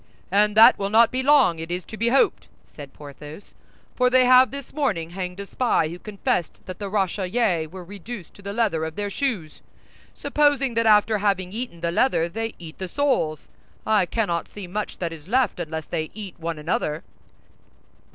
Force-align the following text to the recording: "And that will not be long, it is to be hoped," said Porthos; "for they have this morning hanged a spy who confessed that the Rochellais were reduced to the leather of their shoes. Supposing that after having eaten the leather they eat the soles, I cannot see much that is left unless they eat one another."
"And 0.31 0.57
that 0.57 0.79
will 0.79 0.89
not 0.89 1.11
be 1.11 1.21
long, 1.21 1.59
it 1.59 1.69
is 1.69 1.85
to 1.85 1.95
be 1.95 2.07
hoped," 2.09 2.47
said 2.65 2.91
Porthos; 2.91 3.53
"for 3.95 4.09
they 4.09 4.25
have 4.25 4.49
this 4.49 4.73
morning 4.73 5.11
hanged 5.11 5.39
a 5.39 5.45
spy 5.45 5.89
who 5.89 5.99
confessed 5.99 6.65
that 6.65 6.79
the 6.79 6.89
Rochellais 6.89 7.67
were 7.67 7.83
reduced 7.83 8.33
to 8.33 8.41
the 8.41 8.51
leather 8.51 8.83
of 8.83 8.95
their 8.95 9.11
shoes. 9.11 9.61
Supposing 10.15 10.73
that 10.73 10.87
after 10.87 11.19
having 11.19 11.51
eaten 11.53 11.81
the 11.81 11.91
leather 11.91 12.27
they 12.27 12.55
eat 12.57 12.79
the 12.79 12.87
soles, 12.87 13.51
I 13.85 14.07
cannot 14.07 14.47
see 14.47 14.65
much 14.65 14.97
that 14.97 15.13
is 15.13 15.27
left 15.27 15.59
unless 15.59 15.85
they 15.85 16.09
eat 16.15 16.33
one 16.39 16.57
another." 16.57 17.03